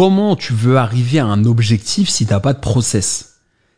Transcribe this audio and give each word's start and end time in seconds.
comment 0.00 0.34
tu 0.34 0.54
veux 0.54 0.78
arriver 0.78 1.18
à 1.18 1.26
un 1.26 1.44
objectif 1.44 2.08
si 2.08 2.24
t'as 2.24 2.40
pas 2.40 2.54
de 2.54 2.58
process? 2.58 3.34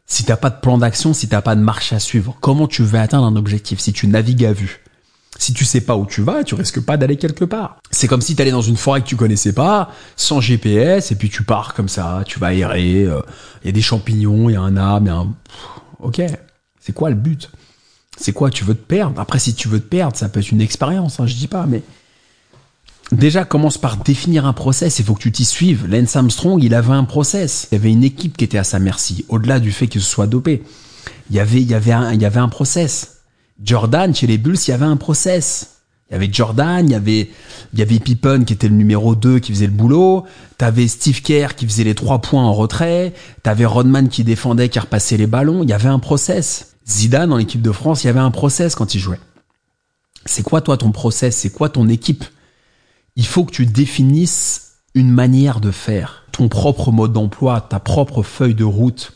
Si 0.07 0.23
t'as 0.23 0.37
pas 0.37 0.51
de 0.51 0.61
plan 0.61 0.79
d'action, 0.79 1.15
si 1.15 1.29
t'as 1.29 1.41
pas 1.41 1.57
de 1.57 1.61
marche 1.61 1.93
à 1.93 1.99
suivre 1.99 2.37
Comment 2.41 2.69
tu 2.69 2.85
veux 2.85 3.01
atteindre 3.01 3.27
un 3.27 3.35
objectif? 3.35 3.81
Si 3.81 3.93
tu 3.93 4.07
navigues 4.07 4.45
à 4.45 4.53
vue. 4.53 4.85
Si 5.37 5.53
tu 5.53 5.65
sais 5.65 5.81
pas 5.81 5.97
où 5.97 6.07
tu 6.07 6.23
vas, 6.23 6.45
tu 6.45 6.55
risques 6.55 6.81
pas 6.81 6.97
d'aller 6.97 7.17
quelque 7.17 7.45
part. 7.45 7.79
C'est 7.91 8.07
comme 8.07 8.21
si 8.21 8.37
tu 8.37 8.43
allais 8.43 8.53
dans 8.53 8.63
une 8.63 8.77
forêt 8.77 9.01
que 9.01 9.09
tu 9.09 9.17
connaissais 9.17 9.53
pas, 9.53 9.91
sans 10.15 10.41
GPS, 10.41 11.11
et 11.11 11.17
puis 11.17 11.29
tu 11.29 11.43
pars 11.43 11.75
comme 11.75 11.89
ça, 11.89 12.23
tu 12.25 12.39
vas 12.39 12.55
errer, 12.55 13.03
euh, 13.03 13.21
il 13.65 13.67
y 13.67 13.71
a 13.71 13.73
des 13.73 13.83
champignons, 13.83 14.49
il 14.49 14.53
y 14.53 14.57
a 14.57 14.61
un 14.61 14.77
arbre, 14.77 15.07
il 15.07 15.11
y 15.11 15.13
a 15.13 15.17
un... 15.17 15.35
Ok, 15.99 16.23
c'est 16.79 16.93
quoi 16.93 17.11
le 17.11 17.17
but? 17.17 17.51
C'est 18.17 18.33
quoi 18.33 18.49
Tu 18.49 18.63
veux 18.63 18.77
te 18.77 18.87
perdre? 18.87 19.21
Après, 19.21 19.41
si 19.41 19.55
tu 19.55 19.67
veux 19.67 19.81
te 19.81 19.89
perdre, 19.89 20.17
ça 20.17 20.29
peut 20.29 20.39
être 20.39 20.53
une 20.53 20.61
expérience, 20.61 21.19
hein, 21.19 21.27
je 21.27 21.35
dis 21.35 21.49
pas, 21.49 21.67
mais... 21.67 21.83
Déjà, 23.13 23.45
commence 23.45 23.77
par 23.77 23.99
définir 23.99 24.47
un 24.47 24.55
process, 24.55 24.99
il 24.99 25.05
faut 25.05 25.15
que 25.15 25.21
tu 25.21 25.33
t'y 25.33 25.45
suives. 25.45 25.87
Lance 25.87 26.17
Armstrong, 26.17 26.63
il 26.63 26.75
avait 26.75 26.95
un 26.95 27.05
process. 27.05 27.69
Il 27.71 27.75
y 27.75 27.79
avait 27.79 27.93
une 27.93 28.05
équipe 28.05 28.39
qui 28.39 28.45
était 28.45 28.57
à 28.57 28.65
sa 28.65 28.79
merci, 28.79 29.27
au-delà 29.29 29.61
du 29.61 29.71
fait 29.71 29.87
qu'il 29.87 30.01
se 30.01 30.09
soit 30.09 30.27
dopé. 30.27 30.63
Il 31.29 31.37
y 31.37 31.41
avait, 31.41 31.61
il 31.61 31.71
y 31.71 31.75
avait 31.75 31.93
un, 31.93 32.15
il 32.15 32.23
y 32.23 32.25
avait 32.25 32.41
un 32.41 32.49
process. 32.49 33.19
Jordan, 33.63 34.15
chez 34.15 34.27
les 34.27 34.39
Bulls, 34.39 34.57
il 34.67 34.71
y 34.71 34.73
avait 34.73 34.87
un 34.87 34.97
process. 34.97 35.83
Il 36.09 36.15
y 36.15 36.17
avait 36.17 36.33
Jordan, 36.33 36.89
il 36.89 36.93
y 36.93 36.95
avait, 36.95 37.31
il 37.75 37.79
y 37.79 37.83
avait 37.83 37.99
Pippen 37.99 38.45
qui 38.45 38.55
était 38.55 38.69
le 38.69 38.75
numéro 38.75 39.15
2 39.15 39.41
qui 39.41 39.53
faisait 39.53 39.67
le 39.67 39.73
boulot. 39.73 40.25
T'avais 40.57 40.89
Steve 40.89 41.21
Kerr 41.21 41.55
qui 41.55 41.67
faisait 41.67 41.85
les 41.85 41.95
trois 41.95 42.21
points 42.21 42.43
en 42.43 42.55
retrait. 42.55 43.13
T'avais 43.43 43.67
Rodman 43.67 44.09
qui 44.09 44.25
défendait, 44.25 44.71
qui 44.71 44.79
repassait 44.79 45.19
les 45.19 45.27
ballons. 45.27 45.63
Il 45.63 45.69
y 45.69 45.75
avait 45.75 45.89
un 45.91 45.99
process. 45.99 46.77
Zidane, 46.89 47.29
dans 47.29 47.37
l'équipe 47.37 47.63
de 47.63 47.73
France, 47.73 48.05
il 48.05 48.07
y 48.07 48.11
avait 48.11 48.21
un 48.21 48.31
process 48.31 48.75
quand 48.75 48.95
il 48.95 49.01
jouait. 49.01 49.21
C'est 50.25 50.43
quoi 50.43 50.63
toi 50.63 50.79
ton 50.79 50.93
process? 50.93 51.37
C'est 51.37 51.51
quoi 51.51 51.69
ton 51.69 51.89
équipe? 51.89 52.25
Il 53.17 53.27
faut 53.27 53.45
que 53.45 53.53
tu 53.53 53.67
définisses 53.67 54.73
une 54.95 55.11
manière 55.11 55.61
de 55.61 55.71
faire. 55.71 56.25
Ton 56.33 56.49
propre 56.49 56.93
mode 56.93 57.13
d'emploi, 57.13 57.61
ta 57.61 57.79
propre 57.79 58.23
feuille 58.23 58.55
de 58.55 58.65
route. 58.65 59.13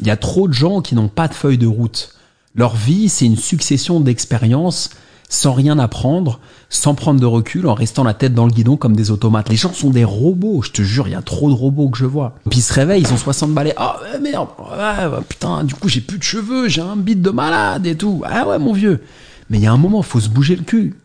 Il 0.00 0.06
y 0.06 0.10
a 0.10 0.16
trop 0.16 0.48
de 0.48 0.52
gens 0.52 0.80
qui 0.80 0.96
n'ont 0.96 1.08
pas 1.08 1.28
de 1.28 1.34
feuille 1.34 1.58
de 1.58 1.66
route. 1.66 2.16
Leur 2.56 2.74
vie, 2.74 3.08
c'est 3.08 3.26
une 3.26 3.36
succession 3.36 4.00
d'expériences 4.00 4.90
sans 5.28 5.52
rien 5.52 5.78
apprendre, 5.78 6.40
sans 6.70 6.94
prendre 6.94 7.20
de 7.20 7.26
recul, 7.26 7.66
en 7.66 7.74
restant 7.74 8.02
la 8.02 8.14
tête 8.14 8.34
dans 8.34 8.46
le 8.46 8.50
guidon 8.50 8.76
comme 8.76 8.96
des 8.96 9.10
automates. 9.10 9.50
Les 9.50 9.56
gens 9.56 9.72
sont 9.72 9.90
des 9.90 10.04
robots, 10.04 10.62
je 10.62 10.70
te 10.70 10.82
jure, 10.82 11.06
il 11.06 11.12
y 11.12 11.14
a 11.14 11.22
trop 11.22 11.48
de 11.50 11.54
robots 11.54 11.90
que 11.90 11.98
je 11.98 12.06
vois. 12.06 12.34
Puis 12.50 12.60
ils 12.60 12.62
se 12.62 12.72
réveillent, 12.72 13.02
ils 13.02 13.12
ont 13.12 13.18
60 13.18 13.52
balais. 13.52 13.74
Ah 13.76 14.00
merde, 14.20 14.48
putain, 15.28 15.64
du 15.64 15.74
coup 15.74 15.88
j'ai 15.88 16.00
plus 16.00 16.18
de 16.18 16.22
cheveux, 16.22 16.68
j'ai 16.68 16.80
un 16.80 16.96
bide 16.96 17.20
de 17.20 17.30
malade 17.30 17.86
et 17.86 17.94
tout. 17.94 18.22
Ah 18.24 18.48
ouais 18.48 18.58
mon 18.58 18.72
vieux. 18.72 19.02
Mais 19.50 19.58
il 19.58 19.64
y 19.64 19.66
a 19.66 19.72
un 19.72 19.76
moment, 19.76 20.02
faut 20.02 20.20
se 20.20 20.28
bouger 20.28 20.56
le 20.56 20.64
cul. 20.64 20.96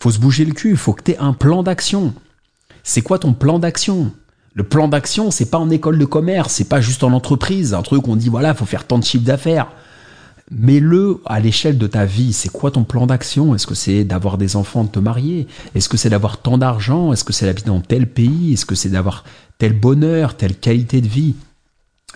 Faut 0.00 0.10
se 0.10 0.18
bouger 0.18 0.44
le 0.44 0.52
cul, 0.52 0.76
faut 0.76 0.92
que 0.92 1.02
tu 1.04 1.10
aies 1.12 1.18
un 1.18 1.32
plan 1.32 1.62
d'action. 1.62 2.14
C'est 2.82 3.02
quoi 3.02 3.18
ton 3.18 3.32
plan 3.32 3.58
d'action? 3.58 4.12
Le 4.54 4.64
plan 4.64 4.88
d'action, 4.88 5.30
c'est 5.30 5.50
pas 5.50 5.58
en 5.58 5.70
école 5.70 5.98
de 5.98 6.04
commerce, 6.04 6.54
c'est 6.54 6.68
pas 6.68 6.80
juste 6.80 7.04
en 7.04 7.12
entreprise, 7.12 7.74
un 7.74 7.82
truc 7.82 8.08
où 8.08 8.12
on 8.12 8.16
dit 8.16 8.28
voilà, 8.28 8.54
faut 8.54 8.64
faire 8.64 8.86
tant 8.86 8.98
de 8.98 9.04
chiffres 9.04 9.24
d'affaires 9.24 9.68
mets-le 10.50 11.20
à 11.26 11.40
l'échelle 11.40 11.78
de 11.78 11.86
ta 11.86 12.04
vie. 12.04 12.32
C'est 12.32 12.48
quoi 12.48 12.70
ton 12.70 12.84
plan 12.84 13.06
d'action? 13.06 13.54
Est-ce 13.54 13.66
que 13.66 13.74
c'est 13.74 14.04
d'avoir 14.04 14.36
des 14.38 14.56
enfants, 14.56 14.84
de 14.84 14.90
te 14.90 14.98
marier? 14.98 15.46
Est-ce 15.74 15.88
que 15.88 15.96
c'est 15.96 16.10
d'avoir 16.10 16.38
tant 16.38 16.58
d'argent? 16.58 17.12
Est-ce 17.12 17.24
que 17.24 17.32
c'est 17.32 17.46
d'habiter 17.46 17.68
dans 17.68 17.80
tel 17.80 18.06
pays? 18.06 18.52
Est-ce 18.52 18.66
que 18.66 18.74
c'est 18.74 18.88
d'avoir 18.88 19.24
tel 19.58 19.72
bonheur, 19.72 20.36
telle 20.36 20.56
qualité 20.56 21.00
de 21.00 21.08
vie? 21.08 21.34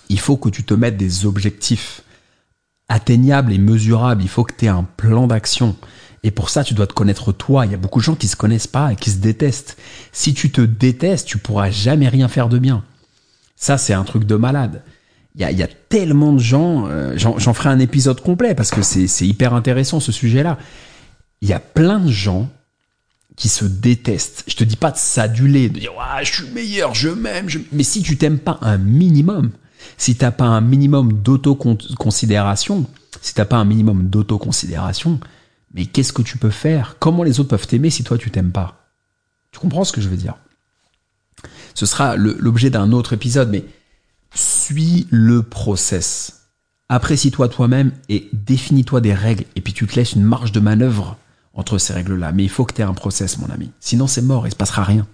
Il 0.08 0.18
faut 0.18 0.36
que 0.36 0.48
tu 0.48 0.64
te 0.64 0.74
mettes 0.74 0.96
des 0.96 1.26
objectifs 1.26 2.02
atteignables 2.88 3.52
et 3.52 3.58
mesurables. 3.58 4.22
Il 4.22 4.28
faut 4.28 4.44
que 4.44 4.54
tu 4.56 4.66
aies 4.66 4.68
un 4.68 4.86
plan 4.96 5.26
d'action. 5.26 5.76
Et 6.24 6.32
pour 6.32 6.50
ça, 6.50 6.64
tu 6.64 6.74
dois 6.74 6.88
te 6.88 6.94
connaître 6.94 7.30
toi. 7.30 7.66
Il 7.66 7.72
y 7.72 7.74
a 7.74 7.78
beaucoup 7.78 8.00
de 8.00 8.04
gens 8.04 8.16
qui 8.16 8.26
se 8.26 8.34
connaissent 8.34 8.66
pas 8.66 8.92
et 8.92 8.96
qui 8.96 9.10
se 9.10 9.18
détestent. 9.18 9.76
Si 10.10 10.34
tu 10.34 10.50
te 10.50 10.62
détestes, 10.62 11.28
tu 11.28 11.38
pourras 11.38 11.70
jamais 11.70 12.08
rien 12.08 12.26
faire 12.26 12.48
de 12.48 12.58
bien. 12.58 12.82
Ça, 13.54 13.78
c'est 13.78 13.92
un 13.94 14.04
truc 14.04 14.24
de 14.24 14.34
malade 14.34 14.82
il 15.34 15.40
y 15.40 15.44
a, 15.44 15.50
y 15.50 15.62
a, 15.62 15.68
tellement 15.88 16.32
de 16.32 16.38
gens, 16.38 16.86
euh, 16.86 17.14
j'en 17.16 17.54
ferai 17.54 17.68
un 17.68 17.78
épisode 17.80 18.20
complet 18.20 18.54
parce 18.54 18.70
que 18.70 18.82
c'est 18.82 19.26
hyper 19.26 19.54
intéressant 19.54 20.00
ce 20.00 20.12
sujet-là. 20.12 20.58
Il 21.40 21.48
y 21.48 21.52
a 21.52 21.60
plein 21.60 21.98
de 21.98 22.10
gens 22.10 22.48
qui 23.36 23.48
se 23.48 23.64
détestent. 23.64 24.44
Je 24.46 24.54
te 24.54 24.64
dis 24.64 24.76
pas 24.76 24.92
de 24.92 24.96
s'aduler, 24.96 25.68
de 25.68 25.80
dire 25.80 25.92
ouais, 25.96 26.24
je 26.24 26.32
suis 26.32 26.50
meilleur, 26.52 26.94
je 26.94 27.08
m'aime, 27.08 27.48
mais 27.72 27.82
si 27.82 28.02
tu 28.02 28.16
t'aimes 28.16 28.38
pas 28.38 28.58
un 28.62 28.78
minimum, 28.78 29.50
si 29.98 30.14
t'as 30.14 30.30
pas 30.30 30.44
un 30.44 30.60
minimum 30.60 31.12
d'autoconsidération, 31.12 32.86
si 33.20 33.34
t'as 33.34 33.44
pas 33.44 33.56
un 33.56 33.64
minimum 33.64 34.08
d'autoconsidération, 34.08 35.18
mais 35.74 35.86
qu'est-ce 35.86 36.12
que 36.12 36.22
tu 36.22 36.38
peux 36.38 36.50
faire? 36.50 36.96
Comment 36.98 37.24
les 37.24 37.40
autres 37.40 37.50
peuvent 37.50 37.66
t'aimer 37.66 37.90
si 37.90 38.04
toi 38.04 38.16
tu 38.16 38.30
t'aimes 38.30 38.52
pas? 38.52 38.88
Tu 39.50 39.58
comprends 39.58 39.84
ce 39.84 39.92
que 39.92 40.00
je 40.00 40.08
veux 40.08 40.16
dire? 40.16 40.36
Ce 41.74 41.84
sera 41.84 42.16
l'objet 42.16 42.70
d'un 42.70 42.92
autre 42.92 43.12
épisode, 43.12 43.50
mais 43.50 43.64
suis 44.34 45.06
le 45.10 45.42
process. 45.42 46.48
Apprécie-toi 46.88 47.48
toi-même 47.48 47.92
et 48.08 48.28
définis-toi 48.32 49.00
des 49.00 49.14
règles 49.14 49.44
et 49.56 49.60
puis 49.60 49.72
tu 49.72 49.86
te 49.86 49.96
laisses 49.96 50.12
une 50.12 50.22
marge 50.22 50.52
de 50.52 50.60
manœuvre 50.60 51.16
entre 51.54 51.78
ces 51.78 51.92
règles-là. 51.92 52.32
Mais 52.32 52.44
il 52.44 52.50
faut 52.50 52.64
que 52.64 52.74
tu 52.74 52.80
aies 52.80 52.84
un 52.84 52.94
process, 52.94 53.38
mon 53.38 53.50
ami. 53.50 53.70
Sinon, 53.80 54.06
c'est 54.06 54.22
mort, 54.22 54.46
il 54.46 54.50
se 54.50 54.56
passera 54.56 54.84
rien. 54.84 55.06